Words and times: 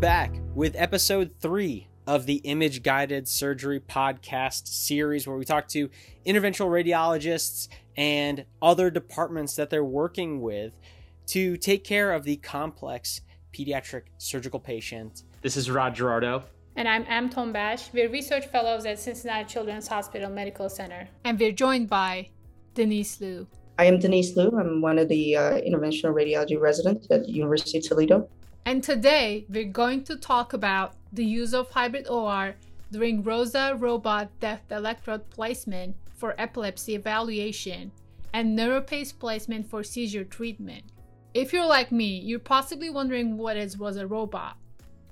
back 0.00 0.32
with 0.54 0.76
episode 0.76 1.34
three 1.40 1.88
of 2.06 2.24
the 2.24 2.36
Image 2.44 2.84
Guided 2.84 3.26
Surgery 3.26 3.80
podcast 3.80 4.68
series, 4.68 5.26
where 5.26 5.36
we 5.36 5.44
talk 5.44 5.66
to 5.68 5.90
interventional 6.24 6.68
radiologists 6.68 7.66
and 7.96 8.44
other 8.62 8.90
departments 8.90 9.56
that 9.56 9.70
they're 9.70 9.84
working 9.84 10.40
with 10.40 10.72
to 11.26 11.56
take 11.56 11.82
care 11.82 12.12
of 12.12 12.22
the 12.22 12.36
complex 12.36 13.22
pediatric 13.52 14.02
surgical 14.18 14.60
patient. 14.60 15.24
This 15.42 15.56
is 15.56 15.68
Rod 15.68 15.96
Gerardo. 15.96 16.44
And 16.76 16.86
I'm 16.86 17.04
Em 17.08 17.28
Tombash. 17.28 17.92
We're 17.92 18.08
research 18.08 18.46
fellows 18.46 18.86
at 18.86 19.00
Cincinnati 19.00 19.46
Children's 19.46 19.88
Hospital 19.88 20.30
Medical 20.30 20.68
Center. 20.68 21.08
And 21.24 21.40
we're 21.40 21.50
joined 21.50 21.88
by 21.88 22.28
Denise 22.74 23.20
Liu. 23.20 23.48
I 23.80 23.86
am 23.86 23.98
Denise 23.98 24.36
Liu. 24.36 24.56
I'm 24.60 24.80
one 24.80 24.98
of 24.98 25.08
the 25.08 25.36
uh, 25.36 25.40
interventional 25.60 26.14
radiology 26.14 26.58
residents 26.58 27.08
at 27.10 27.24
the 27.24 27.32
University 27.32 27.78
of 27.78 27.84
Toledo. 27.84 28.28
And 28.64 28.82
today 28.82 29.46
we're 29.48 29.64
going 29.64 30.04
to 30.04 30.16
talk 30.16 30.52
about 30.52 30.94
the 31.12 31.24
use 31.24 31.54
of 31.54 31.70
hybrid 31.70 32.08
OR 32.08 32.54
during 32.92 33.22
ROSA 33.22 33.76
robot 33.78 34.28
depth 34.40 34.72
electrode 34.72 35.28
placement 35.30 35.96
for 36.14 36.34
epilepsy 36.38 36.94
evaluation 36.94 37.92
and 38.32 38.58
NeuroPace 38.58 39.18
placement 39.18 39.68
for 39.68 39.82
seizure 39.82 40.24
treatment. 40.24 40.84
If 41.34 41.52
you're 41.52 41.66
like 41.66 41.92
me, 41.92 42.20
you're 42.20 42.38
possibly 42.38 42.90
wondering 42.90 43.36
what 43.36 43.56
is 43.56 43.78
ROSA 43.78 44.06
robot. 44.06 44.56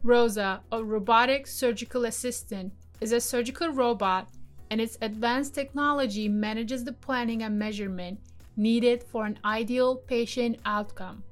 ROSA, 0.02 0.62
a 0.72 0.84
robotic 0.84 1.46
surgical 1.46 2.04
assistant, 2.04 2.72
is 3.00 3.12
a 3.12 3.20
surgical 3.20 3.70
robot 3.70 4.28
and 4.70 4.80
its 4.80 4.98
advanced 5.00 5.54
technology 5.54 6.28
manages 6.28 6.84
the 6.84 6.92
planning 6.92 7.42
and 7.42 7.58
measurement 7.58 8.18
needed 8.56 9.02
for 9.02 9.26
an 9.26 9.38
ideal 9.44 9.96
patient 9.96 10.58
outcome. 10.64 11.22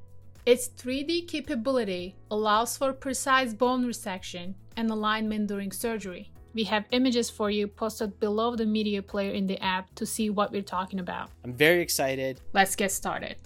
Its 0.46 0.68
3D 0.68 1.26
capability 1.26 2.16
allows 2.30 2.76
for 2.76 2.92
precise 2.92 3.54
bone 3.54 3.82
resection 3.82 4.52
and 4.76 4.90
alignment 4.90 5.46
during 5.46 5.72
surgery. 5.72 6.30
We 6.52 6.64
have 6.64 6.84
images 6.90 7.30
for 7.30 7.50
you 7.50 7.66
posted 7.66 8.20
below 8.20 8.54
the 8.54 8.66
media 8.66 9.00
player 9.00 9.30
in 9.32 9.46
the 9.46 9.58
app 9.62 9.94
to 9.94 10.04
see 10.04 10.28
what 10.28 10.52
we're 10.52 10.60
talking 10.60 11.00
about. 11.00 11.30
I'm 11.44 11.54
very 11.54 11.80
excited. 11.80 12.42
Let's 12.52 12.76
get 12.76 12.92
started. 12.92 13.36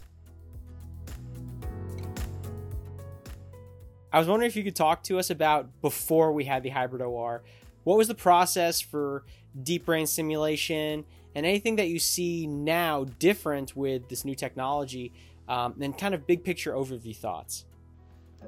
I 4.12 4.18
was 4.18 4.26
wondering 4.26 4.48
if 4.48 4.56
you 4.56 4.64
could 4.64 4.74
talk 4.74 5.04
to 5.04 5.20
us 5.20 5.30
about 5.30 5.80
before 5.80 6.32
we 6.32 6.46
had 6.46 6.64
the 6.64 6.70
hybrid 6.70 7.00
OR. 7.00 7.44
What 7.84 7.96
was 7.96 8.08
the 8.08 8.16
process 8.16 8.80
for 8.80 9.24
deep 9.62 9.86
brain 9.86 10.08
stimulation 10.08 11.04
and 11.36 11.46
anything 11.46 11.76
that 11.76 11.86
you 11.86 12.00
see 12.00 12.48
now 12.48 13.04
different 13.04 13.76
with 13.76 14.08
this 14.08 14.24
new 14.24 14.34
technology 14.34 15.12
um, 15.48 15.74
and 15.80 15.96
kind 15.96 16.14
of 16.14 16.26
big 16.26 16.44
picture 16.44 16.72
overview 16.72 17.16
thoughts. 17.16 17.64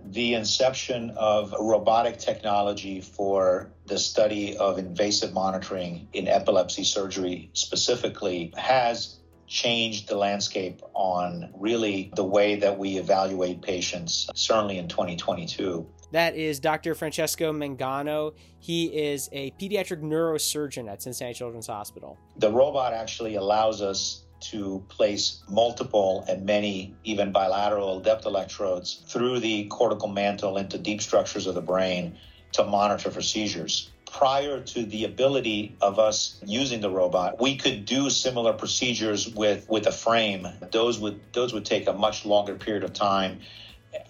The 0.05 0.35
inception 0.35 1.11
of 1.17 1.53
robotic 1.59 2.19
technology 2.19 3.01
for 3.01 3.73
the 3.87 3.99
study 3.99 4.57
of 4.57 4.79
invasive 4.79 5.33
monitoring 5.33 6.09
in 6.13 6.29
epilepsy 6.29 6.85
surgery 6.85 7.51
specifically 7.55 8.53
has 8.57 9.17
changed 9.49 10.09
the 10.09 10.17
landscape 10.17 10.81
on 10.95 11.51
really 11.59 12.13
the 12.15 12.23
way 12.23 12.55
that 12.55 12.79
we 12.79 12.99
evaluate 12.99 13.61
patients, 13.61 14.31
certainly 14.35 14.79
in 14.79 14.87
2022. 14.87 15.85
That 16.13 16.37
is 16.37 16.61
Dr. 16.61 16.95
Francesco 16.95 17.53
Mangano. 17.53 18.33
He 18.59 18.87
is 18.87 19.29
a 19.33 19.51
pediatric 19.53 20.03
neurosurgeon 20.03 20.91
at 20.91 21.03
Cincinnati 21.03 21.35
Children's 21.35 21.67
Hospital. 21.67 22.17
The 22.37 22.51
robot 22.51 22.93
actually 22.93 23.35
allows 23.35 23.83
us 23.83 24.25
to 24.41 24.83
place 24.89 25.43
multiple 25.49 26.25
and 26.29 26.45
many, 26.45 26.95
even 27.05 27.33
bilateral 27.33 28.01
depth 28.01 28.27
electrodes 28.27 29.03
through 29.07 29.41
the 29.41 29.65
cortical 29.67 30.09
mantle 30.09 30.57
into 30.57 30.79
deep 30.79 31.03
structures 31.03 31.47
of 31.47 31.55
the 31.55 31.61
brain 31.61 32.17
to 32.53 32.65
monitor 32.65 33.11
for 33.11 33.23
seizures. 33.23 33.91
Prior 34.11 34.61
to 34.61 34.85
the 34.85 35.05
ability 35.05 35.77
of 35.81 36.01
us 36.01 36.41
using 36.45 36.81
the 36.81 36.91
robot, 36.91 37.41
we 37.41 37.57
could 37.57 37.85
do 37.85 38.11
similar 38.11 38.53
procedures 38.53 39.33
with, 39.35 39.69
with 39.69 39.87
a 39.87 39.93
frame. 39.93 40.49
Those 40.73 40.99
would 40.99 41.21
those 41.33 41.53
would 41.53 41.65
take 41.65 41.87
a 41.87 41.93
much 41.93 42.27
longer 42.27 42.57
period 42.57 42.83
of 42.83 42.93
time 42.93 43.41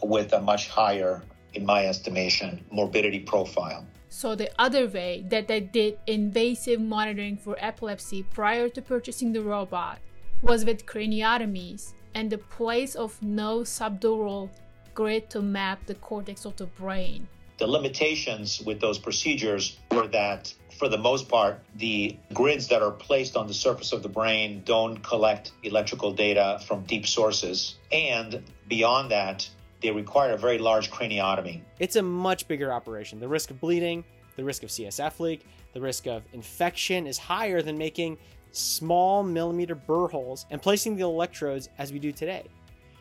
with 0.02 0.32
a 0.32 0.40
much 0.40 0.68
higher, 0.68 1.22
in 1.52 1.66
my 1.66 1.86
estimation, 1.86 2.64
morbidity 2.70 3.20
profile. 3.20 3.84
So, 4.08 4.34
the 4.34 4.50
other 4.58 4.88
way 4.88 5.24
that 5.28 5.48
they 5.48 5.60
did 5.60 5.98
invasive 6.06 6.80
monitoring 6.80 7.36
for 7.36 7.56
epilepsy 7.60 8.22
prior 8.22 8.68
to 8.68 8.82
purchasing 8.82 9.32
the 9.32 9.42
robot 9.42 9.98
was 10.42 10.64
with 10.64 10.86
craniotomies 10.86 11.92
and 12.14 12.30
the 12.30 12.38
place 12.38 12.94
of 12.94 13.20
no 13.22 13.60
subdural 13.60 14.48
grid 14.94 15.28
to 15.30 15.42
map 15.42 15.84
the 15.86 15.94
cortex 15.94 16.44
of 16.44 16.56
the 16.56 16.66
brain. 16.66 17.28
The 17.58 17.66
limitations 17.66 18.62
with 18.62 18.80
those 18.80 18.98
procedures 18.98 19.78
were 19.90 20.06
that, 20.08 20.52
for 20.78 20.88
the 20.88 20.96
most 20.96 21.28
part, 21.28 21.60
the 21.76 22.16
grids 22.32 22.68
that 22.68 22.80
are 22.80 22.90
placed 22.90 23.36
on 23.36 23.46
the 23.46 23.54
surface 23.54 23.92
of 23.92 24.02
the 24.02 24.08
brain 24.08 24.62
don't 24.64 24.96
collect 25.02 25.52
electrical 25.62 26.12
data 26.12 26.60
from 26.66 26.84
deep 26.84 27.06
sources. 27.06 27.76
And 27.92 28.42
beyond 28.66 29.10
that, 29.10 29.48
they 29.82 29.90
require 29.90 30.32
a 30.32 30.38
very 30.38 30.58
large 30.58 30.90
craniotomy. 30.90 31.60
It's 31.78 31.96
a 31.96 32.02
much 32.02 32.48
bigger 32.48 32.72
operation. 32.72 33.20
The 33.20 33.28
risk 33.28 33.50
of 33.50 33.60
bleeding, 33.60 34.04
the 34.36 34.44
risk 34.44 34.62
of 34.62 34.70
CSF 34.70 35.20
leak, 35.20 35.46
the 35.74 35.80
risk 35.82 36.06
of 36.06 36.22
infection 36.32 37.06
is 37.06 37.18
higher 37.18 37.60
than 37.60 37.76
making 37.76 38.16
small 38.52 39.22
millimeter 39.22 39.74
burr 39.74 40.08
holes 40.08 40.46
and 40.50 40.60
placing 40.60 40.96
the 40.96 41.02
electrodes 41.02 41.68
as 41.78 41.92
we 41.92 41.98
do 41.98 42.12
today. 42.12 42.44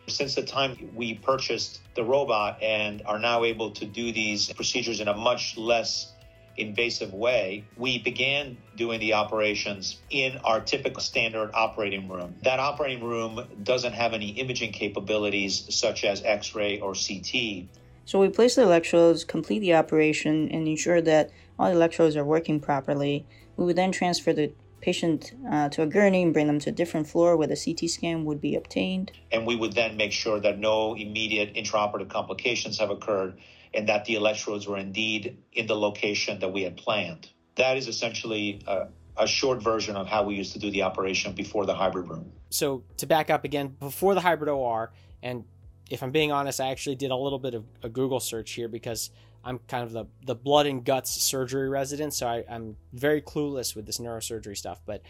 Since 0.08 0.36
the 0.36 0.44
time 0.44 0.90
we 0.96 1.16
purchased 1.16 1.82
the 1.96 2.04
robot 2.04 2.62
and 2.62 3.02
are 3.06 3.20
now 3.20 3.44
able 3.44 3.72
to 3.72 3.86
do 3.86 4.12
these 4.12 4.52
procedures 4.54 5.00
in 5.00 5.08
a 5.08 5.16
much 5.16 5.56
less 5.58 6.14
invasive 6.58 7.14
way, 7.14 7.64
we 7.78 8.00
began 8.00 8.58
doing 8.76 9.00
the 9.00 9.14
operations 9.14 10.00
in 10.10 10.38
our 10.44 10.60
typical 10.60 11.02
standard 11.02 11.52
operating 11.54 12.08
room. 12.10 12.36
That 12.44 12.60
operating 12.60 13.04
room 13.04 13.46
doesn't 13.64 13.94
have 13.94 14.14
any 14.14 14.30
imaging 14.30 14.74
capabilities 14.74 15.66
such 15.70 16.04
as 16.04 16.24
X 16.24 16.56
ray 16.56 16.80
or 16.80 16.94
CT. 16.94 17.68
So 18.06 18.20
we 18.20 18.30
place 18.30 18.56
the 18.56 18.64
electrodes, 18.64 19.24
complete 19.24 19.60
the 19.60 19.76
operation, 19.76 20.50
and 20.50 20.68
ensure 20.68 21.02
that 21.02 21.30
all 21.58 21.68
the 21.68 21.76
electrodes 21.76 22.16
are 22.16 22.26
working 22.26 22.60
properly. 22.60 23.26
We 23.56 23.66
would 23.66 23.76
then 23.76 23.92
transfer 23.92 24.34
the 24.34 24.52
patient 24.82 25.34
uh, 25.50 25.70
to 25.70 25.82
a 25.84 25.88
gurney 25.88 26.24
and 26.24 26.34
bring 26.34 26.48
them 26.48 26.60
to 26.60 26.70
a 26.70 26.74
different 26.74 27.08
floor 27.08 27.38
where 27.38 27.48
the 27.48 27.56
CT 27.56 27.90
scan 27.90 28.26
would 28.26 28.42
be 28.42 28.56
obtained. 28.56 29.12
And 29.32 29.46
we 29.46 29.56
would 29.56 29.74
then 29.74 29.98
make 29.98 30.12
sure 30.12 30.40
that 30.40 30.60
no 30.60 30.96
immediate 30.96 31.56
intraoperative 31.56 32.10
complications 32.10 32.80
have 32.80 32.90
occurred 32.90 33.40
and 33.74 33.88
that 33.90 34.06
the 34.06 34.16
electrodes 34.16 34.68
were 34.68 34.78
indeed 34.78 35.38
in 35.54 35.68
the 35.68 35.76
location 35.76 36.40
that 36.40 36.52
we 36.52 36.64
had 36.64 36.78
planned. 36.78 37.30
That 37.56 37.78
is 37.78 37.88
essentially 37.88 38.62
a, 38.68 38.88
a 39.18 39.28
short 39.28 39.62
version 39.62 39.96
of 39.96 40.08
how 40.08 40.24
we 40.24 40.36
used 40.36 40.54
to 40.54 40.60
do 40.60 40.72
the 40.72 40.84
operation 40.84 41.34
before 41.34 41.66
the 41.66 41.76
hybrid 41.76 42.10
room. 42.10 42.32
So, 42.50 42.84
to 42.98 43.06
back 43.06 43.30
up 43.30 43.44
again, 43.44 43.76
before 43.80 44.16
the 44.16 44.22
hybrid 44.22 44.50
OR, 44.50 44.92
and 45.22 45.44
if 45.90 46.02
I'm 46.02 46.12
being 46.12 46.32
honest, 46.32 46.60
I 46.60 46.72
actually 46.72 46.96
did 46.96 47.12
a 47.12 47.16
little 47.16 47.40
bit 47.40 47.54
of 47.54 47.66
a 47.84 47.90
Google 47.90 48.20
search 48.20 48.52
here 48.52 48.68
because 48.68 49.12
I'm 49.44 49.60
kind 49.68 49.84
of 49.84 49.92
the, 49.92 50.06
the 50.26 50.36
blood 50.36 50.66
and 50.66 50.84
guts 50.84 51.12
surgery 51.12 51.70
resident, 51.70 52.14
so 52.14 52.28
I, 52.28 52.44
am 52.50 52.76
very 52.94 53.22
clueless 53.22 53.76
with 53.76 53.86
this 53.86 53.98
neurosurgery 53.98 54.58
stuff. 54.58 54.82
But 54.86 55.02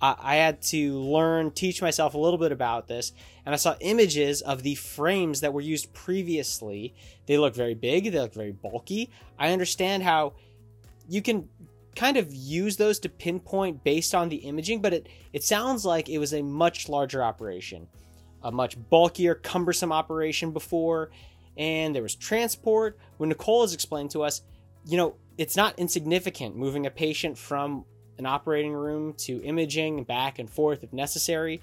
I, 0.00 0.16
I 0.18 0.36
had 0.36 0.62
to 0.62 0.98
learn, 1.00 1.50
teach 1.52 1.80
myself 1.80 2.14
a 2.14 2.18
little 2.18 2.38
bit 2.38 2.52
about 2.52 2.86
this, 2.86 3.12
and 3.46 3.54
I 3.54 3.56
saw 3.56 3.76
images 3.80 4.42
of 4.42 4.62
the 4.62 4.74
frames 4.74 5.40
that 5.40 5.52
were 5.52 5.60
used 5.60 5.92
previously. 5.94 6.94
They 7.26 7.38
look 7.38 7.54
very 7.54 7.74
big, 7.74 8.12
they 8.12 8.18
look 8.18 8.34
very 8.34 8.52
bulky. 8.52 9.10
I 9.38 9.52
understand 9.52 10.02
how 10.02 10.34
you 11.08 11.22
can 11.22 11.48
kind 11.96 12.16
of 12.16 12.32
use 12.32 12.76
those 12.76 12.98
to 13.00 13.08
pinpoint 13.08 13.82
based 13.82 14.14
on 14.14 14.28
the 14.28 14.36
imaging, 14.36 14.82
but 14.82 14.92
it, 14.92 15.08
it 15.32 15.42
sounds 15.42 15.84
like 15.84 16.08
it 16.08 16.18
was 16.18 16.34
a 16.34 16.42
much 16.42 16.88
larger 16.88 17.24
operation, 17.24 17.88
a 18.42 18.52
much 18.52 18.76
bulkier, 18.90 19.34
cumbersome 19.34 19.92
operation 19.92 20.52
before 20.52 21.10
and 21.58 21.94
there 21.94 22.02
was 22.02 22.14
transport. 22.14 22.98
When 23.18 23.28
Nicole 23.28 23.62
has 23.62 23.74
explained 23.74 24.12
to 24.12 24.22
us, 24.22 24.42
you 24.86 24.96
know, 24.96 25.16
it's 25.36 25.56
not 25.56 25.78
insignificant 25.78 26.56
moving 26.56 26.86
a 26.86 26.90
patient 26.90 27.36
from 27.36 27.84
an 28.16 28.26
operating 28.26 28.72
room 28.72 29.14
to 29.14 29.42
imaging 29.42 29.98
and 29.98 30.06
back 30.06 30.38
and 30.38 30.48
forth 30.48 30.82
if 30.82 30.92
necessary. 30.92 31.60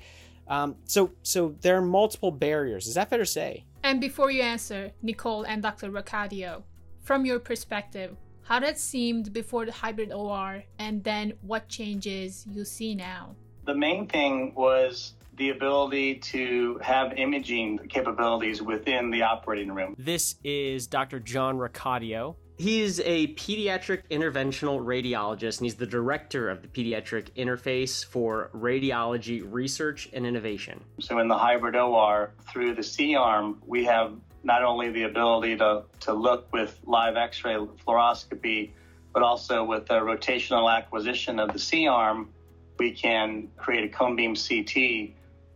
Um, 0.48 0.76
so, 0.86 1.12
so 1.24 1.56
there 1.62 1.78
are 1.78 1.82
multiple 1.82 2.32
barriers. 2.32 2.88
Is 2.88 2.96
that 2.96 3.10
fair 3.10 3.20
to 3.20 3.26
say? 3.26 3.66
And 3.84 4.00
before 4.00 4.30
you 4.30 4.42
answer, 4.42 4.92
Nicole 5.02 5.44
and 5.44 5.62
Dr. 5.62 5.90
Racadio, 5.90 6.64
from 7.02 7.26
your 7.26 7.40
perspective, 7.40 8.16
how 8.44 8.60
that 8.60 8.78
seemed 8.78 9.34
before 9.34 9.66
the 9.66 9.72
hybrid 9.72 10.12
OR, 10.12 10.64
and 10.78 11.04
then 11.04 11.34
what 11.42 11.68
changes 11.68 12.46
you 12.48 12.64
see 12.64 12.94
now? 12.94 13.36
The 13.66 13.74
main 13.74 14.08
thing 14.08 14.54
was 14.54 15.14
the 15.38 15.50
ability 15.50 16.16
to 16.16 16.80
have 16.82 17.14
imaging 17.18 17.80
capabilities 17.90 18.62
within 18.62 19.10
the 19.10 19.22
operating 19.22 19.72
room. 19.74 19.96
This 19.98 20.36
is 20.44 20.88
Dr. 20.88 21.20
John 21.20 21.58
Racadio. 21.58 22.36
He's 22.58 23.02
a 23.02 23.28
pediatric 23.34 24.04
interventional 24.10 24.80
radiologist, 24.80 25.58
and 25.58 25.66
he's 25.66 25.76
the 25.76 25.86
director 25.86 26.50
of 26.50 26.62
the 26.62 26.70
Pediatric 26.70 27.28
Interface 27.36 28.06
for 28.06 28.50
Radiology 28.56 29.44
Research 29.46 30.10
and 30.14 30.26
Innovation. 30.26 30.82
So, 31.02 31.20
in 31.20 31.28
the 31.28 31.38
hybrid 31.38 31.76
OR, 31.76 32.32
through 32.50 32.76
the 32.76 32.84
C 32.84 33.16
arm, 33.16 33.62
we 33.66 33.84
have 33.84 34.14
not 34.44 34.64
only 34.64 34.90
the 34.90 35.04
ability 35.04 35.58
to, 35.58 35.84
to 36.02 36.14
look 36.14 36.48
with 36.54 36.80
live 36.86 37.18
x-ray 37.18 37.56
fluoroscopy, 37.56 38.72
but 39.12 39.22
also 39.22 39.64
with 39.66 39.88
the 39.88 39.96
rotational 39.96 40.74
acquisition 40.74 41.40
of 41.40 41.52
the 41.52 41.60
C-arm, 41.60 42.30
we 42.78 42.92
can 42.92 43.48
create 43.58 43.84
a 43.86 43.90
cone 43.90 44.16
beam 44.16 44.36
CT 44.36 45.16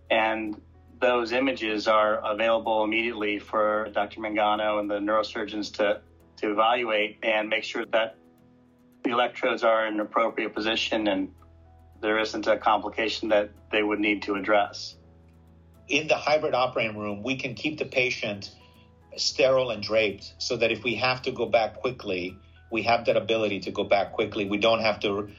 and 0.10 0.60
those 1.00 1.32
images 1.32 1.88
are 1.88 2.16
available 2.16 2.84
immediately 2.84 3.40
for 3.40 3.90
Dr. 3.94 4.20
Mangano 4.20 4.80
and 4.80 4.90
the 4.90 5.00
neurosurgeons 5.00 5.74
to, 5.76 6.02
to 6.38 6.52
evaluate 6.52 7.20
and 7.24 7.50
make 7.50 7.64
sure 7.64 7.86
that 7.92 8.16
the 9.04 9.12
electrodes 9.12 9.64
are 9.64 9.88
in 9.88 9.96
an 9.96 10.00
appropriate 10.02 10.54
position 10.54 11.08
and 11.08 11.32
there 12.02 12.20
isn't 12.20 12.48
a 12.48 12.58
complication 12.58 13.30
that 13.30 13.50
they 13.72 13.82
would 13.82 14.00
need 14.00 14.24
to 14.24 14.36
address. 14.36 14.96
In 15.88 16.08
the 16.08 16.16
hybrid 16.16 16.54
operating 16.54 16.98
room, 16.98 17.24
we 17.24 17.36
can 17.36 17.56
keep 17.56 17.80
the 17.80 17.86
patient 17.86 18.52
sterile 19.18 19.72
and 19.72 19.82
draped 19.82 20.34
so 20.38 20.58
that 20.58 20.72
if 20.72 20.84
we 20.84 20.96
have 20.96 21.22
to 21.24 21.32
go 21.32 21.46
back 21.46 21.76
quickly, 21.76 22.38
we 22.72 22.84
have 22.84 23.06
that 23.06 23.18
ability 23.18 23.62
to 23.62 23.72
go 23.72 23.84
back 23.84 24.14
quickly. 24.14 24.46
We 24.46 24.58
don't 24.58 24.82
have 24.82 25.00
to 25.02 25.30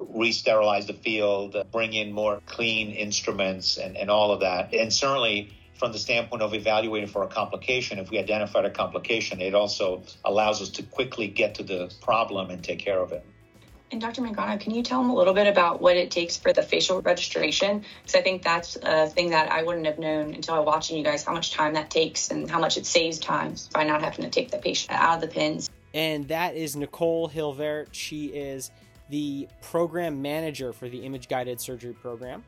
re-sterilize 0.00 0.86
the 0.86 0.94
field, 0.94 1.56
bring 1.70 1.92
in 1.92 2.12
more 2.12 2.40
clean 2.46 2.90
instruments 2.90 3.76
and, 3.76 3.96
and 3.96 4.10
all 4.10 4.32
of 4.32 4.40
that. 4.40 4.74
And 4.74 4.92
certainly 4.92 5.52
from 5.74 5.92
the 5.92 5.98
standpoint 5.98 6.42
of 6.42 6.54
evaluating 6.54 7.08
for 7.08 7.22
a 7.22 7.26
complication, 7.26 7.98
if 7.98 8.10
we 8.10 8.18
identified 8.18 8.64
a 8.64 8.70
complication, 8.70 9.40
it 9.40 9.54
also 9.54 10.02
allows 10.24 10.60
us 10.60 10.68
to 10.70 10.82
quickly 10.82 11.26
get 11.28 11.54
to 11.56 11.62
the 11.62 11.92
problem 12.02 12.50
and 12.50 12.62
take 12.62 12.78
care 12.78 12.98
of 12.98 13.12
it. 13.12 13.24
And 13.92 14.00
Dr. 14.00 14.22
Mangano, 14.22 14.60
can 14.60 14.72
you 14.72 14.84
tell 14.84 15.00
them 15.02 15.10
a 15.10 15.14
little 15.14 15.34
bit 15.34 15.48
about 15.48 15.80
what 15.80 15.96
it 15.96 16.12
takes 16.12 16.36
for 16.36 16.52
the 16.52 16.62
facial 16.62 17.02
registration? 17.02 17.84
Because 18.02 18.14
I 18.14 18.22
think 18.22 18.42
that's 18.42 18.76
a 18.80 19.08
thing 19.08 19.30
that 19.30 19.50
I 19.50 19.64
wouldn't 19.64 19.86
have 19.86 19.98
known 19.98 20.34
until 20.34 20.54
I 20.54 20.58
was 20.58 20.66
watching 20.66 20.96
you 20.96 21.02
guys 21.02 21.24
how 21.24 21.32
much 21.32 21.50
time 21.50 21.74
that 21.74 21.90
takes 21.90 22.30
and 22.30 22.48
how 22.48 22.60
much 22.60 22.76
it 22.76 22.86
saves 22.86 23.18
time 23.18 23.56
by 23.72 23.82
not 23.82 24.00
having 24.00 24.24
to 24.24 24.30
take 24.30 24.52
the 24.52 24.58
patient 24.58 24.92
out 24.92 25.16
of 25.16 25.20
the 25.22 25.26
pins. 25.26 25.68
And 25.92 26.28
that 26.28 26.54
is 26.54 26.76
Nicole 26.76 27.26
Hilvert. 27.26 27.88
She 27.90 28.26
is 28.26 28.70
the 29.10 29.48
program 29.60 30.22
manager 30.22 30.72
for 30.72 30.88
the 30.88 31.04
image 31.04 31.28
guided 31.28 31.60
surgery 31.60 31.92
program. 31.92 32.44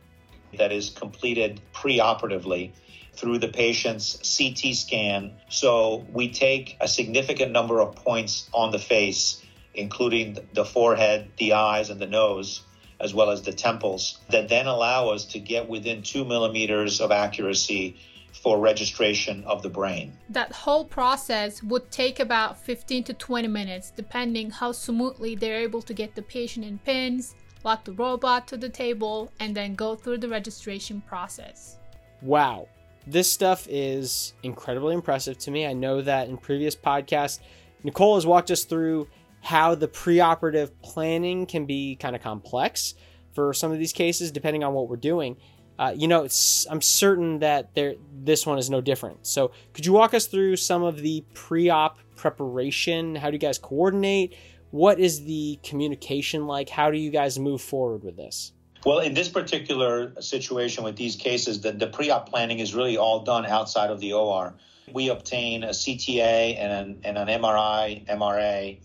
That 0.56 0.72
is 0.72 0.90
completed 0.90 1.60
preoperatively 1.74 2.72
through 3.14 3.38
the 3.38 3.48
patient's 3.48 4.36
CT 4.36 4.74
scan. 4.74 5.32
So 5.48 6.06
we 6.12 6.30
take 6.32 6.76
a 6.80 6.88
significant 6.88 7.52
number 7.52 7.80
of 7.80 7.96
points 7.96 8.48
on 8.52 8.70
the 8.70 8.78
face, 8.78 9.42
including 9.74 10.38
the 10.54 10.64
forehead, 10.64 11.30
the 11.38 11.54
eyes, 11.54 11.90
and 11.90 12.00
the 12.00 12.06
nose, 12.06 12.62
as 13.00 13.12
well 13.12 13.30
as 13.30 13.42
the 13.42 13.52
temples, 13.52 14.18
that 14.30 14.48
then 14.48 14.66
allow 14.66 15.08
us 15.08 15.26
to 15.26 15.38
get 15.38 15.68
within 15.68 16.02
two 16.02 16.24
millimeters 16.24 17.00
of 17.00 17.10
accuracy 17.10 17.96
for 18.32 18.58
registration 18.58 19.44
of 19.44 19.62
the 19.62 19.68
brain. 19.68 20.16
That 20.30 20.52
whole 20.52 20.84
process 20.84 21.62
would 21.62 21.90
take 21.90 22.18
about 22.20 22.58
15 22.58 23.04
to 23.04 23.14
20 23.14 23.48
minutes, 23.48 23.92
depending 23.94 24.50
how 24.50 24.72
smoothly 24.72 25.34
they're 25.34 25.60
able 25.60 25.82
to 25.82 25.94
get 25.94 26.14
the 26.14 26.22
patient 26.22 26.64
in 26.64 26.78
pins, 26.78 27.34
lock 27.64 27.84
the 27.84 27.92
robot 27.92 28.48
to 28.48 28.56
the 28.56 28.68
table, 28.68 29.30
and 29.40 29.54
then 29.54 29.74
go 29.74 29.94
through 29.94 30.18
the 30.18 30.28
registration 30.28 31.02
process. 31.02 31.78
Wow. 32.22 32.68
This 33.06 33.30
stuff 33.30 33.66
is 33.68 34.34
incredibly 34.42 34.94
impressive 34.94 35.36
to 35.38 35.50
me. 35.50 35.66
I 35.66 35.72
know 35.72 36.02
that 36.02 36.28
in 36.28 36.36
previous 36.36 36.76
podcasts, 36.76 37.40
Nicole 37.82 38.14
has 38.14 38.26
walked 38.26 38.50
us 38.50 38.64
through 38.64 39.08
how 39.40 39.74
the 39.74 39.88
preoperative 39.88 40.70
planning 40.82 41.46
can 41.46 41.66
be 41.66 41.96
kind 41.96 42.14
of 42.14 42.22
complex 42.22 42.94
for 43.32 43.52
some 43.52 43.72
of 43.72 43.78
these 43.78 43.92
cases, 43.92 44.30
depending 44.30 44.62
on 44.62 44.72
what 44.72 44.88
we're 44.88 44.96
doing. 44.96 45.36
Uh, 45.78 45.92
you 45.96 46.06
know, 46.06 46.22
I'm 46.70 46.80
certain 46.82 47.38
that 47.40 47.74
there 47.74 47.94
this 48.22 48.46
one 48.46 48.58
is 48.58 48.70
no 48.70 48.80
different. 48.80 49.26
So, 49.26 49.52
could 49.72 49.86
you 49.86 49.92
walk 49.92 50.14
us 50.14 50.26
through 50.26 50.56
some 50.56 50.82
of 50.82 51.00
the 51.00 51.24
pre-op 51.34 51.98
preparation? 52.16 53.16
How 53.16 53.30
do 53.30 53.34
you 53.34 53.38
guys 53.38 53.58
coordinate? 53.58 54.36
What 54.70 54.98
is 54.98 55.24
the 55.24 55.58
communication 55.62 56.46
like? 56.46 56.68
How 56.68 56.90
do 56.90 56.98
you 56.98 57.10
guys 57.10 57.38
move 57.38 57.60
forward 57.60 58.04
with 58.04 58.16
this? 58.16 58.52
Well, 58.84 58.98
in 58.98 59.14
this 59.14 59.28
particular 59.28 60.12
situation 60.20 60.82
with 60.82 60.96
these 60.96 61.14
cases, 61.14 61.60
the, 61.60 61.72
the 61.72 61.86
pre-op 61.86 62.28
planning 62.28 62.58
is 62.58 62.74
really 62.74 62.96
all 62.96 63.20
done 63.20 63.46
outside 63.46 63.90
of 63.90 64.00
the 64.00 64.12
OR. 64.12 64.54
We 64.92 65.08
obtain 65.08 65.62
a 65.62 65.68
CTA 65.68 66.58
and 66.58 66.72
an, 66.72 67.00
and 67.04 67.16
an 67.18 67.28
MRI, 67.28 68.06
MRA, 68.06 68.80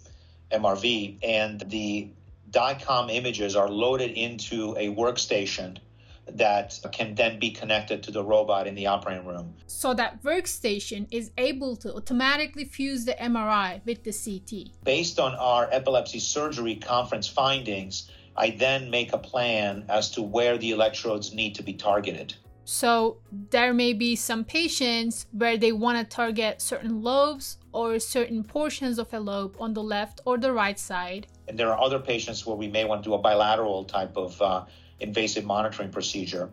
MRV, 0.51 1.17
and 1.23 1.61
the 1.61 2.09
DICOM 2.51 3.09
images 3.09 3.55
are 3.55 3.69
loaded 3.69 4.11
into 4.11 4.75
a 4.77 4.93
workstation 4.93 5.77
that 6.33 6.79
can 6.91 7.15
then 7.15 7.39
be 7.39 7.51
connected 7.51 8.03
to 8.03 8.11
the 8.11 8.23
robot 8.23 8.67
in 8.67 8.75
the 8.75 8.87
operating 8.87 9.25
room. 9.25 9.53
So 9.67 9.93
that 9.93 10.23
workstation 10.23 11.07
is 11.11 11.31
able 11.37 11.75
to 11.77 11.93
automatically 11.95 12.65
fuse 12.65 13.05
the 13.05 13.13
MRI 13.13 13.81
with 13.85 14.03
the 14.03 14.11
CT. 14.11 14.83
Based 14.83 15.19
on 15.19 15.35
our 15.35 15.67
epilepsy 15.71 16.19
surgery 16.19 16.75
conference 16.75 17.27
findings, 17.27 18.09
I 18.35 18.51
then 18.51 18.89
make 18.89 19.13
a 19.13 19.17
plan 19.17 19.85
as 19.89 20.11
to 20.11 20.21
where 20.21 20.57
the 20.57 20.71
electrodes 20.71 21.33
need 21.33 21.55
to 21.55 21.63
be 21.63 21.73
targeted. 21.73 22.35
So 22.69 23.19
there 23.31 23.73
may 23.73 23.93
be 23.93 24.17
some 24.17 24.43
patients 24.43 25.25
where 25.31 25.57
they 25.57 25.71
want 25.71 25.97
to 25.99 26.03
target 26.03 26.61
certain 26.61 27.01
lobes 27.01 27.59
or 27.71 27.97
certain 27.97 28.43
portions 28.43 28.99
of 28.99 29.13
a 29.13 29.21
lobe 29.21 29.55
on 29.57 29.73
the 29.73 29.81
left 29.81 30.19
or 30.25 30.37
the 30.37 30.51
right 30.51 30.77
side. 30.77 31.27
And 31.47 31.57
there 31.57 31.71
are 31.71 31.81
other 31.81 31.97
patients 31.97 32.45
where 32.45 32.57
we 32.57 32.67
may 32.67 32.83
want 32.83 33.03
to 33.03 33.09
do 33.09 33.13
a 33.13 33.19
bilateral 33.19 33.85
type 33.85 34.17
of 34.17 34.41
uh, 34.41 34.65
invasive 34.99 35.45
monitoring 35.45 35.89
procedure. 35.89 36.49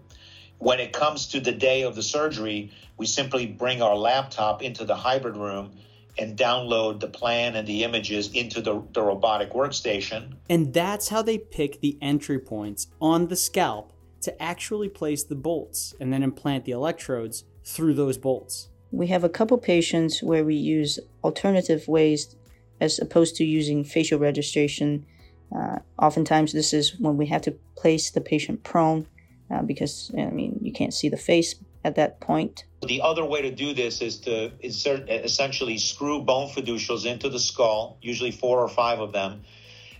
When 0.59 0.81
it 0.81 0.93
comes 0.93 1.27
to 1.29 1.41
the 1.41 1.53
day 1.53 1.83
of 1.83 1.95
the 1.95 2.03
surgery, 2.03 2.71
we 2.97 3.07
simply 3.07 3.47
bring 3.47 3.83
our 3.83 3.97
laptop 3.97 4.63
into 4.63 4.85
the 4.85 4.95
hybrid 4.95 5.37
room 5.37 5.73
and 6.17 6.39
download 6.39 7.01
the 7.01 7.09
plan 7.09 7.57
and 7.57 7.67
the 7.67 7.83
images 7.83 8.33
into 8.33 8.61
the, 8.61 8.83
the 8.93 9.03
robotic 9.03 9.51
workstation. 9.51 10.35
And 10.49 10.73
that's 10.73 11.09
how 11.09 11.23
they 11.23 11.39
pick 11.39 11.81
the 11.81 11.99
entry 12.01 12.39
points 12.39 12.87
on 13.01 13.29
the 13.29 13.37
scalp 13.37 13.93
to 14.21 14.43
actually 14.43 14.89
place 14.89 15.25
the 15.25 15.35
bolts 15.35 15.95
and 16.01 16.13
then 16.13 16.23
implant 16.23 16.65
the 16.65 16.73
electrodes 16.73 17.45
through 17.65 17.95
those 17.95 18.17
bolts. 18.17 18.69
We 18.91 19.09
have 19.09 19.25
a 19.25 19.29
couple 19.29 19.59
patients 19.59 20.23
where 20.23 20.45
we 20.45 20.55
use 20.55 21.01
alternative 21.25 21.89
ways 21.89 22.37
as 22.81 22.99
opposed 22.99 23.37
to 23.37 23.45
using 23.45 23.83
facial 23.83 24.19
registration 24.19 25.05
uh, 25.55 25.79
oftentimes, 25.99 26.53
this 26.53 26.73
is 26.73 26.99
when 26.99 27.17
we 27.17 27.27
have 27.27 27.43
to 27.43 27.53
place 27.77 28.11
the 28.11 28.21
patient 28.21 28.65
prone 28.65 29.07
uh, 29.51 29.63
because 29.63 30.11
I 30.17 30.27
mean 30.27 30.59
you 30.63 30.73
can't 30.73 30.93
see 30.93 31.09
the 31.09 31.17
face 31.17 31.55
at 31.85 31.97
that 31.97 32.21
point. 32.21 32.65
The 32.87 33.03
other 33.03 33.25
way 33.25 33.43
to 33.43 33.51
do 33.51 33.73
this 33.73 34.01
is 34.01 34.19
to 34.21 34.51
insert 34.61 35.09
essentially 35.09 35.79
screw 35.79 36.23
bone 36.23 36.49
fiducials 36.49 37.07
into 37.07 37.29
the 37.29 37.39
skull, 37.39 37.99
usually 38.03 38.31
four 38.31 38.61
or 38.61 38.69
five 38.69 39.01
of 39.01 39.13
them, 39.13 39.43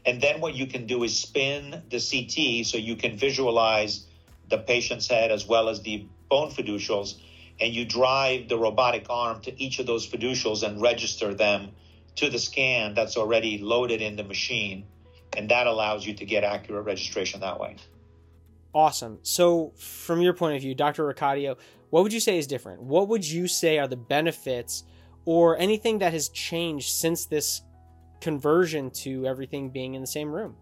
and 0.05 0.21
then 0.21 0.41
what 0.41 0.55
you 0.55 0.67
can 0.67 0.87
do 0.87 1.05
is 1.05 1.19
spin 1.19 1.83
the 1.91 2.01
CT 2.01 2.67
so 2.67 2.77
you 2.77 2.97
can 2.97 3.17
visualize 3.17 4.07
the 4.51 4.59
patient's 4.59 5.07
head 5.09 5.31
as 5.31 5.47
well 5.47 5.69
as 5.69 5.83
the 5.83 6.07
bone 6.29 6.51
fiducials, 6.51 7.15
and 7.61 7.73
you 7.73 7.85
drive 7.85 8.49
the 8.49 8.59
robotic 8.59 9.07
arm 9.09 9.41
to 9.43 9.63
each 9.63 9.79
of 9.79 9.87
those 9.87 10.07
fiducials 10.07 10.63
and 10.63 10.83
register 10.83 11.33
them 11.33 11.71
to 12.17 12.29
the 12.29 12.39
scan 12.39 12.95
that's 12.95 13.17
already 13.17 13.59
loaded 13.59 14.01
in 14.01 14.17
the 14.17 14.25
machine 14.25 14.85
and 15.37 15.49
that 15.51 15.67
allows 15.67 16.07
you 16.07 16.15
to 16.15 16.25
get 16.25 16.45
accurate 16.45 16.85
registration 16.85 17.41
that 17.41 17.59
way. 17.59 17.77
Awesome. 18.75 19.19
So, 19.23 19.73
from 19.77 20.21
your 20.21 20.33
point 20.33 20.57
of 20.57 20.63
view, 20.63 20.75
Dr. 20.75 21.05
Racadio, 21.05 21.57
what 21.91 22.03
would 22.03 22.13
you 22.13 22.21
say 22.21 22.39
is 22.39 22.47
different? 22.47 22.83
What 22.83 23.09
would 23.09 23.25
you 23.29 23.47
say 23.47 23.79
are 23.79 23.87
the 23.87 23.97
benefits 23.97 24.83
or 25.25 25.57
anything 25.59 25.99
that 25.99 26.13
has 26.13 26.29
changed 26.29 26.91
since 26.91 27.27
this 27.27 27.63
conversion 28.21 28.91
to 28.91 29.27
everything 29.27 29.71
being 29.71 29.95
in 29.95 30.01
the 30.01 30.07
same 30.07 30.31
room? 30.31 30.57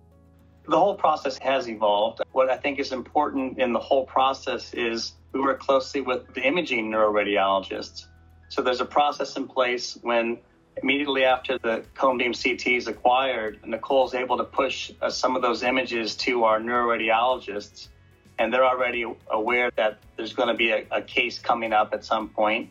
The 0.69 0.78
whole 0.78 0.95
process 0.95 1.38
has 1.38 1.69
evolved. 1.69 2.21
What 2.33 2.50
I 2.50 2.57
think 2.57 2.78
is 2.78 2.92
important 2.92 3.59
in 3.59 3.73
the 3.73 3.81
whole 3.81 4.04
process 4.07 4.75
is 4.75 5.14
we 5.33 5.40
work 5.40 5.61
closely 5.61 6.02
with 6.02 6.33
the 6.35 6.42
imaging 6.42 6.90
neuroradiologists. 6.90 8.07
So 8.49 8.62
there's 8.62 8.81
a 8.81 8.85
process 8.85 9.37
in 9.37 9.49
place 9.49 9.99
when 10.02 10.38
Immediately 10.81 11.25
after 11.25 11.59
the 11.59 11.85
cone 11.95 12.19
beam 12.19 12.33
CT 12.33 12.67
is 12.69 12.87
acquired, 12.87 13.61
Nicole 13.64 14.07
is 14.07 14.14
able 14.14 14.38
to 14.38 14.45
push 14.45 14.91
uh, 15.00 15.11
some 15.11 15.37
of 15.37 15.43
those 15.43 15.62
images 15.62 16.14
to 16.17 16.45
our 16.45 16.61
neuroradiologists, 16.61 17.88
and 18.38 18.52
they're 18.52 18.64
already 18.64 19.05
aware 19.31 19.71
that 19.76 19.99
there's 20.17 20.33
going 20.33 20.49
to 20.49 20.55
be 20.55 20.71
a, 20.71 20.87
a 20.91 21.02
case 21.02 21.38
coming 21.38 21.73
up 21.73 21.93
at 21.93 22.05
some 22.05 22.29
point. 22.29 22.71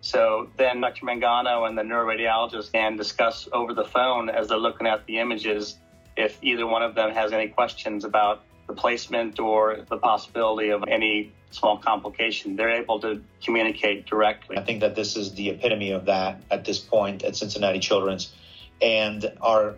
So 0.00 0.48
then 0.56 0.80
Dr. 0.80 1.06
Mangano 1.06 1.66
and 1.66 1.76
the 1.76 1.82
neuroradiologist 1.82 2.72
can 2.72 2.96
discuss 2.96 3.48
over 3.52 3.74
the 3.74 3.84
phone 3.84 4.28
as 4.28 4.48
they're 4.48 4.58
looking 4.58 4.86
at 4.86 5.06
the 5.06 5.18
images 5.18 5.78
if 6.16 6.38
either 6.42 6.66
one 6.66 6.82
of 6.82 6.94
them 6.94 7.10
has 7.12 7.32
any 7.32 7.48
questions 7.48 8.04
about 8.04 8.42
the 8.68 8.74
placement 8.74 9.40
or 9.40 9.78
the 9.88 9.96
possibility 9.96 10.68
of 10.70 10.84
any 10.86 11.32
small 11.50 11.78
complication, 11.78 12.54
they're 12.54 12.80
able 12.82 13.00
to 13.00 13.22
communicate 13.42 14.06
directly. 14.06 14.56
I 14.56 14.62
think 14.62 14.80
that 14.80 14.94
this 14.94 15.16
is 15.16 15.34
the 15.34 15.48
epitome 15.48 15.92
of 15.92 16.04
that 16.04 16.42
at 16.50 16.64
this 16.64 16.78
point 16.78 17.24
at 17.24 17.34
Cincinnati 17.34 17.80
Children's. 17.80 18.32
And 18.80 19.32
our 19.40 19.74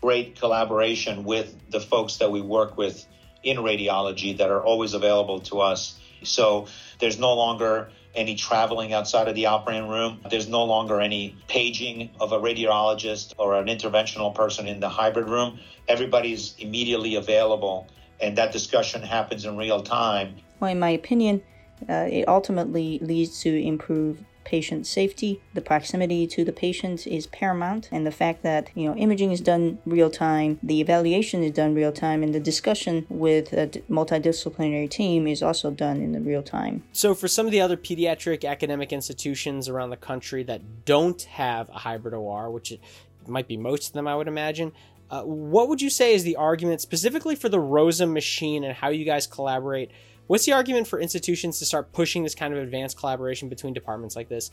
great 0.00 0.40
collaboration 0.40 1.24
with 1.24 1.54
the 1.70 1.80
folks 1.80 2.16
that 2.16 2.32
we 2.32 2.40
work 2.40 2.76
with 2.78 3.06
in 3.42 3.58
radiology 3.58 4.38
that 4.38 4.50
are 4.50 4.62
always 4.62 4.94
available 4.94 5.40
to 5.40 5.60
us. 5.60 5.98
So 6.22 6.66
there's 6.98 7.18
no 7.18 7.34
longer 7.34 7.90
any 8.14 8.34
traveling 8.34 8.92
outside 8.92 9.28
of 9.28 9.34
the 9.34 9.46
operating 9.46 9.88
room. 9.88 10.20
There's 10.28 10.48
no 10.48 10.64
longer 10.64 11.00
any 11.00 11.36
paging 11.48 12.10
of 12.18 12.32
a 12.32 12.38
radiologist 12.38 13.34
or 13.38 13.56
an 13.56 13.66
interventional 13.66 14.34
person 14.34 14.66
in 14.66 14.80
the 14.80 14.88
hybrid 14.88 15.28
room. 15.28 15.60
Everybody's 15.86 16.54
immediately 16.58 17.14
available, 17.14 17.88
and 18.20 18.36
that 18.36 18.52
discussion 18.52 19.02
happens 19.02 19.44
in 19.44 19.56
real 19.56 19.82
time. 19.82 20.36
Well, 20.60 20.70
in 20.70 20.78
my 20.78 20.90
opinion, 20.90 21.42
uh, 21.88 22.08
it 22.10 22.28
ultimately 22.28 22.98
leads 23.00 23.40
to 23.40 23.62
improved 23.62 24.24
patient 24.44 24.86
safety. 24.86 25.40
The 25.54 25.60
proximity 25.60 26.26
to 26.26 26.44
the 26.44 26.52
patient 26.52 27.06
is 27.06 27.26
paramount, 27.28 27.88
and 27.92 28.06
the 28.06 28.10
fact 28.10 28.42
that 28.42 28.70
you 28.74 28.88
know 28.88 28.96
imaging 28.96 29.30
is 29.32 29.40
done 29.40 29.78
real 29.86 30.10
time, 30.10 30.58
the 30.62 30.80
evaluation 30.80 31.42
is 31.44 31.52
done 31.52 31.74
real 31.74 31.92
time, 31.92 32.22
and 32.22 32.34
the 32.34 32.40
discussion 32.40 33.06
with 33.08 33.52
a 33.52 33.68
multidisciplinary 33.88 34.90
team 34.90 35.26
is 35.26 35.42
also 35.42 35.70
done 35.70 36.00
in 36.00 36.12
the 36.12 36.20
real 36.20 36.42
time. 36.42 36.82
So, 36.92 37.14
for 37.14 37.28
some 37.28 37.46
of 37.46 37.52
the 37.52 37.60
other 37.60 37.76
pediatric 37.76 38.44
academic 38.44 38.92
institutions 38.92 39.68
around 39.68 39.90
the 39.90 39.96
country 39.96 40.42
that 40.44 40.84
don't 40.84 41.22
have 41.22 41.68
a 41.68 41.78
hybrid 41.78 42.14
OR, 42.14 42.50
which 42.50 42.72
it 42.72 42.80
might 43.26 43.46
be 43.46 43.56
most 43.56 43.88
of 43.88 43.92
them, 43.92 44.08
I 44.08 44.16
would 44.16 44.28
imagine. 44.28 44.72
Uh, 45.10 45.22
what 45.22 45.68
would 45.68 45.82
you 45.82 45.90
say 45.90 46.14
is 46.14 46.22
the 46.22 46.36
argument 46.36 46.80
specifically 46.80 47.34
for 47.34 47.48
the 47.48 47.58
ROSA 47.58 48.06
machine 48.06 48.62
and 48.62 48.74
how 48.74 48.88
you 48.88 49.04
guys 49.04 49.26
collaborate 49.26 49.90
What's 50.30 50.46
the 50.46 50.52
argument 50.52 50.86
for 50.86 51.00
institutions 51.00 51.58
to 51.58 51.64
start 51.64 51.92
pushing 51.92 52.22
this 52.22 52.36
kind 52.36 52.54
of 52.54 52.60
advanced 52.62 52.96
collaboration 52.96 53.48
between 53.48 53.74
departments 53.74 54.14
like 54.14 54.28
this? 54.28 54.52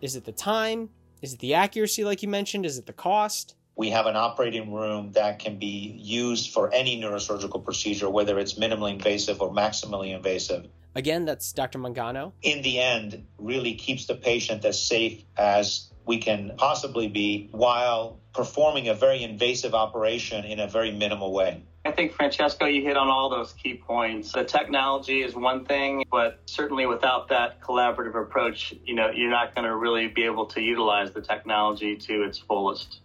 Is 0.00 0.14
it 0.14 0.24
the 0.24 0.30
time? 0.30 0.88
Is 1.20 1.32
it 1.32 1.40
the 1.40 1.54
accuracy, 1.54 2.04
like 2.04 2.22
you 2.22 2.28
mentioned? 2.28 2.64
Is 2.64 2.78
it 2.78 2.86
the 2.86 2.92
cost? 2.92 3.56
We 3.74 3.90
have 3.90 4.06
an 4.06 4.14
operating 4.14 4.72
room 4.72 5.10
that 5.14 5.40
can 5.40 5.58
be 5.58 5.96
used 5.98 6.52
for 6.52 6.72
any 6.72 7.02
neurosurgical 7.02 7.64
procedure, 7.64 8.08
whether 8.08 8.38
it's 8.38 8.54
minimally 8.54 8.92
invasive 8.92 9.42
or 9.42 9.50
maximally 9.50 10.14
invasive. 10.14 10.68
Again, 10.94 11.24
that's 11.24 11.52
Dr. 11.52 11.80
Mangano. 11.80 12.30
In 12.42 12.62
the 12.62 12.78
end, 12.78 13.26
really 13.36 13.74
keeps 13.74 14.06
the 14.06 14.14
patient 14.14 14.64
as 14.64 14.80
safe 14.80 15.24
as 15.36 15.90
we 16.10 16.18
can 16.18 16.50
possibly 16.56 17.06
be 17.06 17.48
while 17.52 18.18
performing 18.34 18.88
a 18.88 18.94
very 18.94 19.22
invasive 19.22 19.76
operation 19.76 20.44
in 20.44 20.58
a 20.58 20.66
very 20.66 20.90
minimal 20.90 21.32
way. 21.32 21.62
I 21.84 21.92
think, 21.92 22.14
Francesco, 22.14 22.66
you 22.66 22.82
hit 22.82 22.96
on 22.96 23.06
all 23.06 23.30
those 23.30 23.52
key 23.52 23.74
points. 23.74 24.32
The 24.32 24.42
technology 24.42 25.22
is 25.22 25.36
one 25.36 25.64
thing, 25.64 26.04
but 26.10 26.40
certainly 26.46 26.86
without 26.86 27.28
that 27.28 27.60
collaborative 27.60 28.20
approach, 28.20 28.74
you 28.84 28.96
know, 28.96 29.10
you're 29.14 29.30
not 29.30 29.54
going 29.54 29.68
to 29.68 29.76
really 29.76 30.08
be 30.08 30.24
able 30.24 30.46
to 30.46 30.60
utilize 30.60 31.12
the 31.12 31.22
technology 31.22 31.96
to 31.96 32.24
its 32.24 32.38
fullest. 32.38 33.02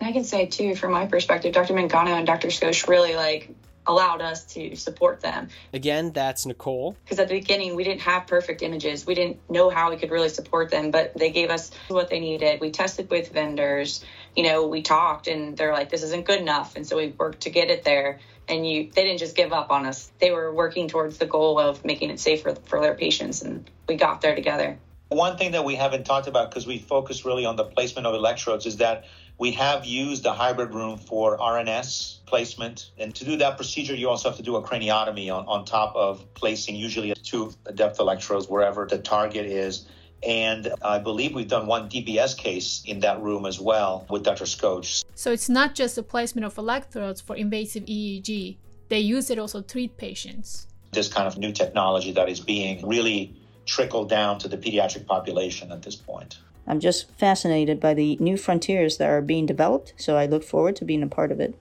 I 0.00 0.12
can 0.12 0.24
say 0.24 0.46
too, 0.46 0.74
from 0.76 0.92
my 0.92 1.04
perspective, 1.04 1.52
Dr. 1.52 1.74
Mangano 1.74 2.16
and 2.16 2.26
Dr. 2.26 2.48
Skoch 2.48 2.88
really 2.88 3.16
like 3.16 3.50
allowed 3.86 4.20
us 4.20 4.44
to 4.54 4.76
support 4.76 5.20
them. 5.20 5.48
Again, 5.72 6.12
that's 6.12 6.46
Nicole. 6.46 6.96
Because 7.04 7.18
at 7.18 7.28
the 7.28 7.38
beginning, 7.38 7.74
we 7.76 7.84
didn't 7.84 8.02
have 8.02 8.26
perfect 8.26 8.62
images. 8.62 9.06
We 9.06 9.14
didn't 9.14 9.38
know 9.50 9.70
how 9.70 9.90
we 9.90 9.96
could 9.96 10.10
really 10.10 10.28
support 10.28 10.70
them, 10.70 10.90
but 10.90 11.16
they 11.16 11.30
gave 11.30 11.50
us 11.50 11.70
what 11.88 12.10
they 12.10 12.20
needed. 12.20 12.60
We 12.60 12.70
tested 12.70 13.10
with 13.10 13.32
vendors. 13.32 14.04
You 14.34 14.44
know, 14.44 14.66
we 14.66 14.82
talked, 14.82 15.28
and 15.28 15.56
they're 15.56 15.72
like, 15.72 15.90
"This 15.90 16.02
isn't 16.02 16.26
good 16.26 16.40
enough," 16.40 16.76
and 16.76 16.86
so 16.86 16.96
we 16.96 17.08
worked 17.18 17.42
to 17.42 17.50
get 17.50 17.70
it 17.70 17.84
there. 17.84 18.20
And 18.48 18.68
you, 18.68 18.90
they 18.94 19.02
didn't 19.04 19.18
just 19.18 19.34
give 19.34 19.52
up 19.52 19.70
on 19.70 19.86
us. 19.86 20.10
They 20.20 20.30
were 20.30 20.54
working 20.54 20.88
towards 20.88 21.18
the 21.18 21.26
goal 21.26 21.58
of 21.58 21.84
making 21.84 22.10
it 22.10 22.20
safer 22.20 22.54
for 22.66 22.80
their 22.80 22.94
patients, 22.94 23.42
and 23.42 23.68
we 23.88 23.96
got 23.96 24.20
there 24.20 24.34
together. 24.34 24.78
One 25.08 25.36
thing 25.36 25.52
that 25.52 25.64
we 25.64 25.76
haven't 25.76 26.04
talked 26.04 26.26
about 26.26 26.50
because 26.50 26.66
we 26.66 26.78
focus 26.78 27.24
really 27.24 27.44
on 27.44 27.54
the 27.54 27.64
placement 27.64 28.08
of 28.08 28.14
electrodes 28.14 28.66
is 28.66 28.78
that 28.78 29.04
we 29.38 29.52
have 29.52 29.84
used 29.84 30.22
the 30.22 30.32
hybrid 30.32 30.72
room 30.74 30.98
for 30.98 31.36
RNS 31.36 32.24
placement. 32.26 32.90
And 32.98 33.14
to 33.14 33.24
do 33.24 33.36
that 33.36 33.56
procedure, 33.56 33.94
you 33.94 34.08
also 34.08 34.30
have 34.30 34.36
to 34.38 34.42
do 34.42 34.56
a 34.56 34.62
craniotomy 34.62 35.32
on, 35.32 35.46
on 35.46 35.64
top 35.64 35.94
of 35.94 36.24
placing 36.34 36.76
usually 36.76 37.12
two 37.22 37.52
depth 37.74 37.98
electrodes 37.98 38.48
wherever 38.48 38.86
the 38.86 38.98
target 38.98 39.46
is. 39.46 39.86
And 40.26 40.72
I 40.82 40.98
believe 40.98 41.34
we've 41.34 41.48
done 41.48 41.66
one 41.66 41.90
DBS 41.90 42.36
case 42.36 42.82
in 42.86 43.00
that 43.00 43.20
room 43.20 43.44
as 43.44 43.60
well 43.60 44.06
with 44.08 44.22
Dr. 44.22 44.44
Skoch. 44.44 45.04
So 45.14 45.30
it's 45.30 45.48
not 45.48 45.74
just 45.74 45.96
the 45.96 46.02
placement 46.02 46.46
of 46.46 46.56
electrodes 46.56 47.20
for 47.20 47.36
invasive 47.36 47.84
EEG, 47.84 48.56
they 48.88 49.00
use 49.00 49.30
it 49.30 49.38
also 49.38 49.60
to 49.60 49.66
treat 49.66 49.98
patients. 49.98 50.68
This 50.92 51.08
kind 51.08 51.26
of 51.26 51.36
new 51.36 51.52
technology 51.52 52.12
that 52.12 52.28
is 52.30 52.40
being 52.40 52.86
really 52.88 53.36
trickled 53.66 54.08
down 54.08 54.38
to 54.38 54.48
the 54.48 54.56
pediatric 54.56 55.06
population 55.06 55.72
at 55.72 55.82
this 55.82 55.96
point. 55.96 56.38
I'm 56.66 56.80
just 56.80 57.10
fascinated 57.18 57.80
by 57.80 57.94
the 57.94 58.16
new 58.16 58.36
frontiers 58.36 58.98
that 58.98 59.08
are 59.08 59.22
being 59.22 59.46
developed, 59.46 59.94
so 59.96 60.16
I 60.16 60.26
look 60.26 60.42
forward 60.42 60.76
to 60.76 60.84
being 60.84 61.02
a 61.02 61.08
part 61.08 61.30
of 61.30 61.40
it. 61.40 61.58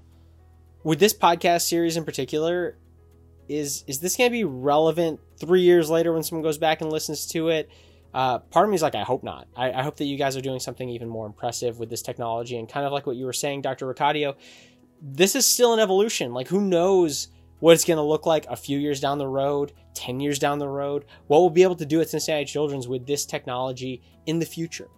With 0.83 0.99
this 0.99 1.13
podcast 1.13 1.61
series 1.61 1.97
in 1.97 2.05
particular, 2.05 2.77
is 3.47 3.83
is 3.87 3.99
this 3.99 4.17
going 4.17 4.29
to 4.29 4.31
be 4.31 4.43
relevant 4.43 5.19
three 5.39 5.61
years 5.61 5.89
later 5.89 6.13
when 6.13 6.23
someone 6.23 6.43
goes 6.43 6.57
back 6.57 6.81
and 6.81 6.91
listens 6.91 7.27
to 7.27 7.49
it? 7.49 7.69
Uh, 8.13 8.39
part 8.39 8.65
of 8.65 8.69
me 8.69 8.75
is 8.75 8.81
like, 8.81 8.95
I 8.95 9.03
hope 9.03 9.23
not. 9.23 9.45
I, 9.57 9.73
I, 9.73 9.83
hope 9.83 9.97
that 9.97 10.05
you 10.05 10.17
guys 10.17 10.37
are 10.37 10.41
doing 10.41 10.61
something 10.61 10.87
even 10.87 11.09
more 11.09 11.25
impressive 11.25 11.79
with 11.79 11.89
this 11.89 12.01
technology. 12.01 12.57
And 12.57 12.69
kind 12.69 12.85
of 12.85 12.93
like 12.93 13.05
what 13.05 13.17
you 13.17 13.25
were 13.25 13.33
saying, 13.33 13.61
Dr. 13.61 13.93
Racadio, 13.93 14.35
this 15.01 15.35
is 15.35 15.45
still 15.45 15.73
an 15.73 15.81
evolution. 15.81 16.33
Like, 16.33 16.47
who 16.47 16.61
knows 16.61 17.27
what 17.59 17.73
it's 17.73 17.85
going 17.85 17.97
to 17.97 18.03
look 18.03 18.25
like 18.25 18.45
a 18.47 18.55
few 18.55 18.77
years 18.77 18.99
down 18.99 19.17
the 19.17 19.27
road, 19.27 19.73
10 19.93 20.19
years 20.19 20.39
down 20.39 20.59
the 20.59 20.67
road? 20.67 21.05
What 21.27 21.39
we'll 21.39 21.49
be 21.49 21.63
able 21.63 21.75
to 21.77 21.85
do 21.85 22.01
at 22.01 22.09
Cincinnati 22.09 22.45
Children's 22.45 22.87
with 22.87 23.05
this 23.05 23.25
technology 23.25 24.01
in 24.25 24.39
the 24.39 24.45
future 24.45 24.89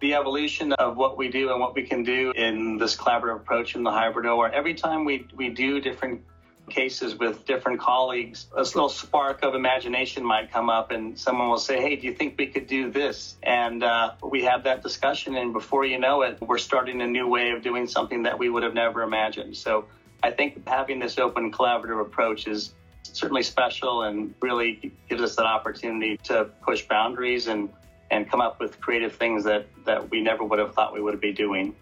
the 0.00 0.14
evolution 0.14 0.72
of 0.74 0.96
what 0.96 1.16
we 1.16 1.28
do 1.28 1.50
and 1.50 1.60
what 1.60 1.74
we 1.74 1.82
can 1.82 2.04
do 2.04 2.32
in 2.36 2.78
this 2.78 2.96
collaborative 2.96 3.36
approach 3.36 3.74
in 3.74 3.82
the 3.82 3.90
hybrid 3.90 4.26
OR. 4.26 4.48
Every 4.48 4.74
time 4.74 5.04
we, 5.04 5.26
we 5.34 5.48
do 5.48 5.80
different 5.80 6.22
cases 6.68 7.16
with 7.16 7.44
different 7.46 7.80
colleagues, 7.80 8.46
a 8.54 8.60
little 8.60 8.88
spark 8.88 9.42
of 9.42 9.54
imagination 9.54 10.24
might 10.24 10.52
come 10.52 10.70
up 10.70 10.90
and 10.90 11.18
someone 11.18 11.48
will 11.48 11.58
say, 11.58 11.80
Hey, 11.80 11.96
do 11.96 12.06
you 12.06 12.14
think 12.14 12.36
we 12.38 12.46
could 12.46 12.66
do 12.66 12.90
this? 12.90 13.36
And 13.42 13.82
uh, 13.82 14.12
we 14.22 14.44
have 14.44 14.64
that 14.64 14.82
discussion. 14.82 15.36
And 15.36 15.52
before 15.52 15.84
you 15.84 15.98
know 15.98 16.22
it, 16.22 16.38
we're 16.40 16.58
starting 16.58 17.00
a 17.00 17.06
new 17.06 17.26
way 17.26 17.50
of 17.50 17.62
doing 17.62 17.86
something 17.86 18.22
that 18.24 18.38
we 18.38 18.48
would 18.48 18.62
have 18.62 18.74
never 18.74 19.02
imagined. 19.02 19.56
So 19.56 19.86
I 20.22 20.30
think 20.30 20.66
having 20.66 20.98
this 20.98 21.18
open 21.18 21.52
collaborative 21.52 22.00
approach 22.00 22.46
is 22.46 22.74
certainly 23.04 23.42
special 23.42 24.02
and 24.02 24.34
really 24.42 24.92
gives 25.08 25.22
us 25.22 25.36
that 25.36 25.46
opportunity 25.46 26.16
to 26.24 26.44
push 26.62 26.86
boundaries 26.86 27.46
and 27.46 27.68
and 28.10 28.30
come 28.30 28.40
up 28.40 28.58
with 28.58 28.80
creative 28.80 29.14
things 29.14 29.44
that 29.44 29.66
that 29.84 30.10
we 30.10 30.20
never 30.20 30.44
would 30.44 30.58
have 30.58 30.74
thought 30.74 30.92
we 30.92 31.00
would 31.00 31.20
be 31.20 31.32
doing. 31.32 31.74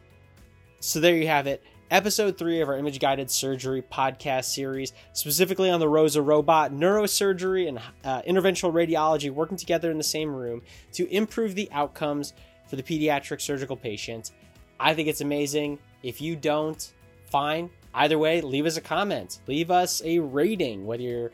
So 0.80 1.00
there 1.00 1.16
you 1.16 1.26
have 1.26 1.46
it. 1.46 1.62
Episode 1.88 2.36
3 2.36 2.62
of 2.62 2.68
our 2.68 2.76
image 2.76 2.98
guided 2.98 3.30
surgery 3.30 3.80
podcast 3.80 4.46
series, 4.46 4.92
specifically 5.12 5.70
on 5.70 5.78
the 5.78 5.88
ROSA 5.88 6.20
robot, 6.20 6.72
neurosurgery, 6.72 7.68
and 7.68 7.78
uh, 8.04 8.22
interventional 8.22 8.72
radiology 8.72 9.30
working 9.30 9.56
together 9.56 9.92
in 9.92 9.96
the 9.96 10.04
same 10.04 10.34
room 10.34 10.62
to 10.92 11.08
improve 11.14 11.54
the 11.54 11.68
outcomes 11.70 12.32
for 12.68 12.74
the 12.74 12.82
pediatric 12.82 13.40
surgical 13.40 13.76
patient. 13.76 14.32
I 14.80 14.94
think 14.94 15.06
it's 15.06 15.20
amazing. 15.20 15.78
If 16.02 16.20
you 16.20 16.34
don't, 16.34 16.92
fine. 17.30 17.70
Either 17.96 18.18
way, 18.18 18.42
leave 18.42 18.66
us 18.66 18.76
a 18.76 18.80
comment, 18.80 19.38
leave 19.46 19.70
us 19.70 20.02
a 20.04 20.18
rating, 20.18 20.84
whether 20.84 21.02
you're 21.02 21.32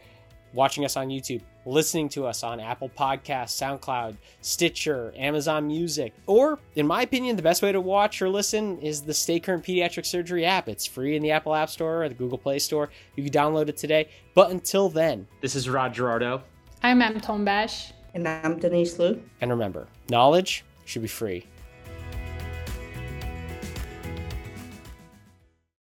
watching 0.53 0.85
us 0.85 0.97
on 0.97 1.09
YouTube, 1.09 1.41
listening 1.67 2.09
to 2.11 2.25
us 2.25 2.45
on 2.45 2.61
Apple 2.61 2.89
Podcasts, 2.89 3.61
SoundCloud, 3.61 4.17
Stitcher, 4.43 5.13
Amazon 5.17 5.67
Music, 5.67 6.15
or, 6.27 6.61
in 6.77 6.87
my 6.87 7.03
opinion, 7.03 7.35
the 7.35 7.43
best 7.43 7.63
way 7.63 7.73
to 7.73 7.81
watch 7.81 8.23
or 8.23 8.29
listen 8.29 8.79
is 8.79 9.03
the 9.03 9.13
Stay 9.13 9.41
Current 9.41 9.65
Pediatric 9.65 10.07
Surgery 10.07 10.45
app. 10.45 10.69
It's 10.69 10.87
free 10.87 11.17
in 11.17 11.23
the 11.23 11.33
Apple 11.33 11.53
App 11.53 11.69
Store 11.69 12.05
or 12.05 12.09
the 12.09 12.15
Google 12.15 12.39
Play 12.39 12.61
Store. 12.61 12.91
You 13.17 13.25
can 13.25 13.33
download 13.33 13.69
it 13.69 13.77
today. 13.77 14.09
But 14.35 14.53
until 14.53 14.89
then, 14.89 15.27
this 15.41 15.57
is 15.57 15.69
Rod 15.69 15.93
Gerardo. 15.93 16.43
I'm 16.85 17.03
Em 17.03 17.21
Tombash. 17.21 17.93
And 18.15 18.29
I'm 18.29 18.59
Denise 18.61 18.99
Liu. 19.01 19.21
And 19.41 19.51
remember, 19.51 19.89
knowledge 20.11 20.65
should 20.85 21.03
be 21.03 21.09
free. 21.09 21.47